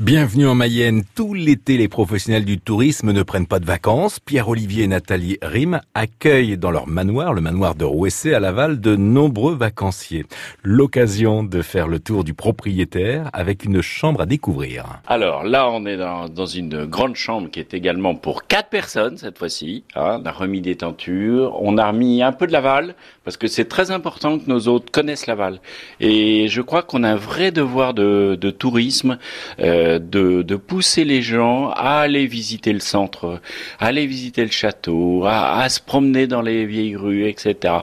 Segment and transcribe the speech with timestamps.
[0.00, 1.02] Bienvenue en Mayenne.
[1.14, 4.18] Tout l'été, les professionnels du tourisme ne prennent pas de vacances.
[4.18, 8.96] Pierre-Olivier et Nathalie Rim accueillent dans leur manoir, le manoir de Rouessé à Laval, de
[8.96, 10.24] nombreux vacanciers.
[10.62, 14.86] L'occasion de faire le tour du propriétaire avec une chambre à découvrir.
[15.06, 19.36] Alors là, on est dans, une grande chambre qui est également pour quatre personnes cette
[19.36, 19.84] fois-ci.
[19.96, 20.22] Hein.
[20.22, 23.66] on a remis des tentures, on a remis un peu de Laval parce que c'est
[23.66, 25.60] très important que nos hôtes connaissent Laval.
[26.00, 29.18] Et je crois qu'on a un vrai devoir de, de tourisme.
[29.58, 33.40] Euh, de, de, pousser les gens à aller visiter le centre,
[33.78, 37.74] à aller visiter le château, à, se promener dans les vieilles rues, etc.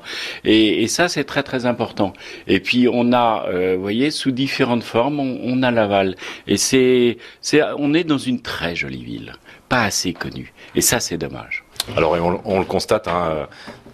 [0.44, 2.14] Et, et ça, c'est très très important.
[2.48, 6.16] Et puis on a, euh, vous voyez, sous différentes formes, on, on a Laval.
[6.48, 9.34] Et c'est, c'est, on est dans une très jolie ville,
[9.70, 10.54] pas assez connue.
[10.76, 11.64] Et ça, c'est dommage.
[11.95, 13.48] Alors on, on, le constate, hein,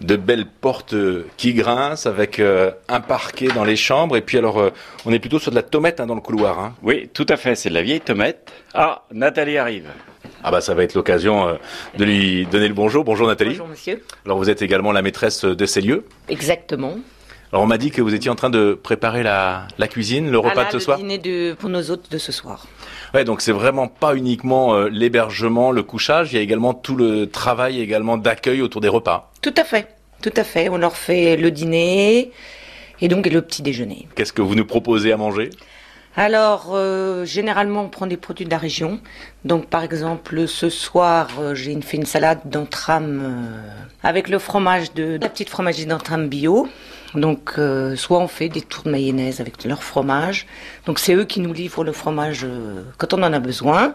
[0.04, 0.94] de belles portes
[1.36, 4.70] qui grincent avec euh, un parquet dans les chambres et puis alors euh,
[5.06, 6.58] on est plutôt sur de la tomate hein, dans le couloir.
[6.58, 6.74] Hein.
[6.82, 8.52] Oui, tout à fait, c'est de la vieille tomate.
[8.74, 9.88] Ah, Nathalie arrive.
[10.42, 11.54] Ah bah ça va être l'occasion euh,
[11.96, 13.04] de lui donner le bonjour.
[13.04, 13.50] Bonjour Nathalie.
[13.50, 14.02] Bonjour monsieur.
[14.24, 16.04] Alors vous êtes également la maîtresse de ces lieux.
[16.28, 16.96] Exactement.
[17.54, 20.40] Alors on m'a dit que vous étiez en train de préparer la, la cuisine, le
[20.40, 20.98] repas de ce soir.
[20.98, 22.66] Le dîner de, pour nos hôtes de ce soir.
[23.14, 26.96] Ouais, donc c'est vraiment pas uniquement euh, l'hébergement, le couchage, il y a également tout
[26.96, 29.30] le travail également d'accueil autour des repas.
[29.40, 29.86] Tout à fait,
[30.20, 30.68] tout à fait.
[30.68, 32.32] On leur fait le dîner
[33.00, 34.08] et donc le petit déjeuner.
[34.16, 35.50] Qu'est-ce que vous nous proposez à manger?
[36.16, 39.00] Alors, euh, généralement, on prend des produits de la région.
[39.44, 43.68] Donc, par exemple, ce soir, euh, j'ai fait une salade d'entrame euh,
[44.04, 46.68] avec le fromage de la petite fromagerie d'entrame bio.
[47.14, 47.52] Donc,
[47.94, 50.48] soit on fait des tours de mayonnaise avec leur fromage.
[50.86, 52.44] Donc, c'est eux qui nous livrent le fromage
[52.98, 53.94] quand on en a besoin.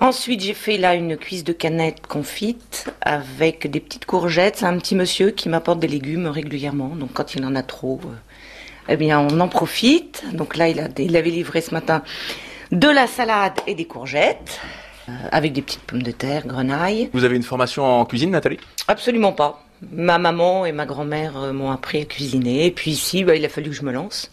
[0.00, 4.56] Ensuite, j'ai fait là une cuisse de canette confite avec des petites courgettes.
[4.56, 6.96] C'est un petit monsieur qui m'apporte des légumes régulièrement.
[6.96, 8.00] Donc, quand il en a trop,
[8.90, 10.24] eh bien, on en profite.
[10.32, 12.02] Donc là, il, a, il avait livré ce matin
[12.72, 14.60] de la salade et des courgettes,
[15.08, 17.08] euh, avec des petites pommes de terre, grenailles.
[17.12, 18.58] Vous avez une formation en cuisine, Nathalie?
[18.88, 19.64] Absolument pas.
[19.92, 22.66] Ma maman et ma grand-mère euh, m'ont appris à cuisiner.
[22.66, 24.30] Et puis ici, bah, il a fallu que je me lance.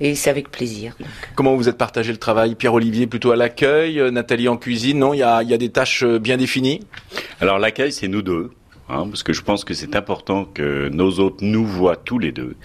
[0.00, 0.96] Et c'est avec plaisir.
[1.34, 2.54] Comment vous êtes partagé le travail?
[2.54, 5.70] Pierre-Olivier plutôt à l'accueil, euh, Nathalie en cuisine Non, il y a, y a des
[5.70, 6.80] tâches bien définies?
[7.40, 8.52] Alors l'accueil, c'est nous deux.
[8.90, 12.32] Hein, parce que je pense que c'est important que nos hôtes nous voient tous les
[12.32, 12.56] deux.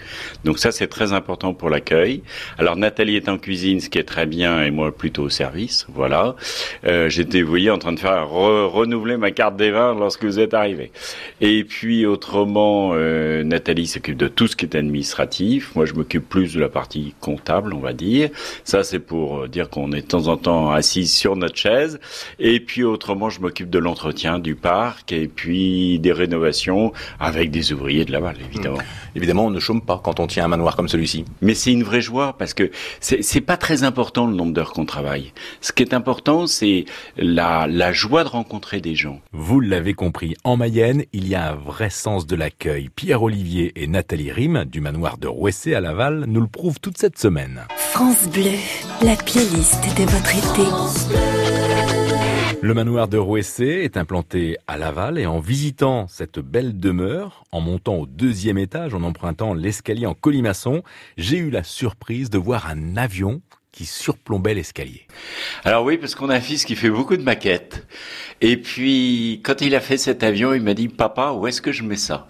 [0.44, 2.22] Donc ça, c'est très important pour l'accueil.
[2.56, 5.86] Alors Nathalie est en cuisine, ce qui est très bien, et moi plutôt au service.
[5.92, 6.34] Voilà.
[6.86, 10.40] Euh, J'étais, vous voyez, en train de faire renouveler ma carte des vins lorsque vous
[10.40, 10.92] êtes arrivé.
[11.42, 15.74] Et puis autrement, euh, Nathalie s'occupe de tout ce qui est administratif.
[15.74, 18.30] Moi, je m'occupe plus de la partie comptable, on va dire.
[18.64, 22.00] Ça, c'est pour euh, dire qu'on est de temps en temps assis sur notre chaise.
[22.38, 27.72] Et puis autrement, je m'occupe de l'entretien du parc et puis des rénovation avec des
[27.72, 28.78] ouvriers de Laval, évidemment.
[28.78, 29.16] Mmh.
[29.16, 31.24] Évidemment, on ne chôme pas quand on tient un manoir comme celui-ci.
[31.40, 32.70] Mais c'est une vraie joie parce que
[33.00, 35.32] c'est pas très important le nombre d'heures qu'on travaille.
[35.60, 36.84] Ce qui est important, c'est
[37.16, 39.20] la, la joie de rencontrer des gens.
[39.32, 42.88] Vous l'avez compris, en Mayenne, il y a un vrai sens de l'accueil.
[42.94, 47.18] Pierre-Olivier et Nathalie Rime, du manoir de Rouessé à Laval, nous le prouvent toute cette
[47.18, 47.62] semaine.
[47.76, 48.50] France Bleu,
[49.02, 51.63] la playlist de votre été.
[52.64, 57.60] Le manoir de Rouessé est implanté à Laval et en visitant cette belle demeure, en
[57.60, 60.82] montant au deuxième étage, en empruntant l'escalier en colimaçon,
[61.18, 63.42] j'ai eu la surprise de voir un avion
[63.74, 65.02] qui surplombait l'escalier.
[65.64, 67.84] Alors oui, parce qu'on a un fils qui fait beaucoup de maquettes.
[68.40, 71.72] Et puis, quand il a fait cet avion, il m'a dit, papa, où est-ce que
[71.72, 72.28] je mets ça?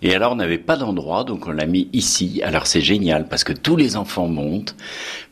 [0.00, 2.40] Et alors, on n'avait pas d'endroit, donc on l'a mis ici.
[2.42, 4.74] Alors c'est génial, parce que tous les enfants montent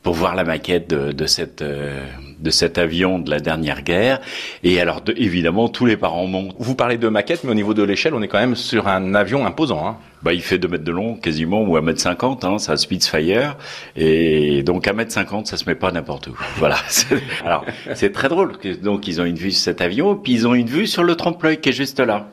[0.02, 2.06] pour voir la maquette de, de cette, euh,
[2.38, 4.20] de cet avion de la dernière guerre.
[4.64, 6.56] Et alors, de, évidemment, tous les parents montent.
[6.58, 9.14] Vous parlez de maquette, mais au niveau de l'échelle, on est quand même sur un
[9.14, 9.86] avion imposant.
[9.86, 9.96] Hein.
[10.24, 12.78] Bah, il fait 2 mètres de long quasiment ou 1 mètre 50, hein, c'est un
[12.78, 13.58] Spitfire.
[13.94, 16.36] Et donc 1 mètre 50, ça se met pas n'importe où.
[16.56, 16.76] Voilà.
[17.44, 18.52] Alors c'est très drôle.
[18.82, 21.14] Donc ils ont une vue sur cet avion, puis ils ont une vue sur le
[21.14, 22.26] trompe-l'œil qui est juste là.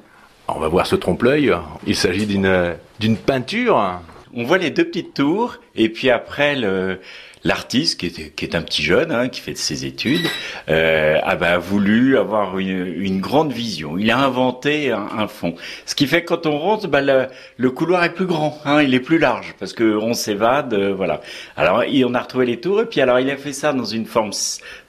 [0.48, 1.54] On va voir ce trompe-l'œil.
[1.86, 4.00] Il s'agit d'une d'une peinture.
[4.34, 7.02] On voit les deux petites tours et puis après le
[7.44, 10.28] l'artiste, qui est, qui est un petit jeune, hein, qui fait ses études,
[10.70, 13.98] euh, a, bah, voulu avoir une, une, grande vision.
[13.98, 15.56] Il a inventé un, un, fond.
[15.86, 17.28] Ce qui fait que quand on rentre, bah, le,
[17.58, 20.94] le, couloir est plus grand, hein, il est plus large, parce que on s'évade, euh,
[20.94, 21.22] voilà.
[21.56, 23.86] Alors, il, on a retrouvé les tours, et puis alors il a fait ça dans
[23.86, 24.32] une forme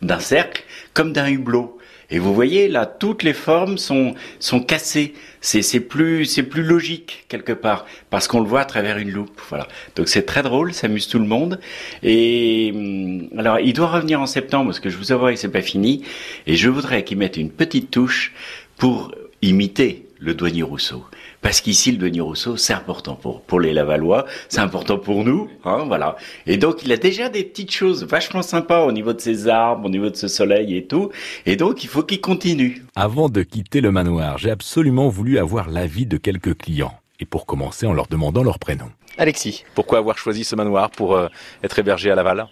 [0.03, 1.79] d'un cercle, comme d'un hublot.
[2.11, 5.15] Et vous voyez là, toutes les formes sont sont cassées.
[5.41, 9.11] C'est c'est plus c'est plus logique quelque part parce qu'on le voit à travers une
[9.11, 9.41] loupe.
[9.49, 9.67] Voilà.
[9.97, 11.61] Donc c'est très drôle, ça amuse tout le monde.
[12.03, 15.49] Et hum, alors il doit revenir en septembre parce que je vous avoue que c'est
[15.49, 16.05] pas fini.
[16.47, 18.33] Et je voudrais qu'il mette une petite touche
[18.77, 21.05] pour imiter le douanier Rousseau.
[21.41, 25.51] Parce qu'ici, le douanier Rousseau, c'est important pour, pour les Lavallois, c'est important pour nous,
[25.65, 26.17] hein, voilà.
[26.47, 29.87] Et donc, il a déjà des petites choses vachement sympas au niveau de ses arbres,
[29.87, 31.11] au niveau de ce soleil et tout.
[31.45, 32.85] Et donc, il faut qu'il continue.
[32.95, 36.95] Avant de quitter le manoir, j'ai absolument voulu avoir l'avis de quelques clients.
[37.19, 38.91] Et pour commencer, en leur demandant leur prénom.
[39.19, 39.65] Alexis.
[39.75, 41.29] Pourquoi avoir choisi ce manoir pour euh,
[41.65, 42.47] être hébergé à Laval?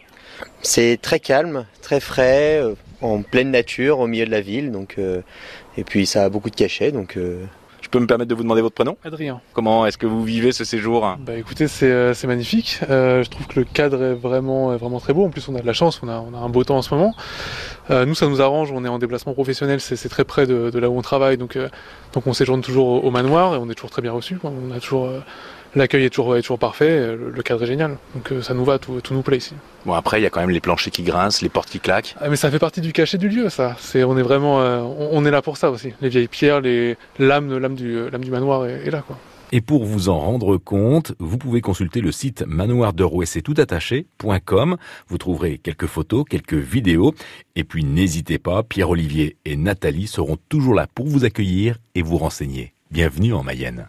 [0.63, 4.71] C'est très calme, très frais, euh, en pleine nature, au milieu de la ville.
[4.73, 5.23] Donc, euh,
[5.77, 6.93] et puis ça a beaucoup de cachets.
[6.93, 7.17] Donc,
[7.91, 9.41] peux me permettre de vous demander votre prénom Adrien.
[9.53, 12.81] Comment est-ce que vous vivez ce séjour Bah écoutez, c'est euh, c'est magnifique.
[12.89, 15.25] Euh, je trouve que le cadre est vraiment, est vraiment très beau.
[15.25, 16.83] En plus, on a de la chance, on a, on a un beau temps en
[16.83, 17.15] ce moment.
[17.91, 18.71] Euh, nous, ça nous arrange.
[18.73, 21.37] On est en déplacement professionnel, c'est c'est très près de, de là où on travaille,
[21.37, 21.69] donc euh,
[22.13, 24.37] donc on séjourne toujours au, au manoir et on est toujours très bien reçu.
[24.37, 24.51] quoi.
[24.51, 25.21] On a toujours euh,
[25.75, 26.91] l'accueil est toujours est toujours parfait.
[26.91, 27.97] euh, Le, cadre est génial.
[28.15, 29.55] Donc euh, ça nous va, tout, tout nous plaît ici.
[29.87, 32.15] Bon après il y a quand même les planchers qui grincent, les portes qui claquent.
[32.21, 33.77] Ah, mais ça fait partie du cachet du lieu, ça.
[33.79, 35.93] C'est, on est vraiment, euh, on, on est là pour ça aussi.
[36.01, 39.17] Les vieilles pierres, les l'âme, l'âme du, l'âme du manoir est, est là, quoi.
[39.53, 44.77] Et pour vous en rendre compte, vous pouvez consulter le site manoirderouessetoutattaché.com.
[45.09, 47.15] Vous trouverez quelques photos, quelques vidéos.
[47.57, 52.17] Et puis n'hésitez pas, Pierre-Olivier et Nathalie seront toujours là pour vous accueillir et vous
[52.19, 52.75] renseigner.
[52.93, 53.89] Bienvenue en Mayenne.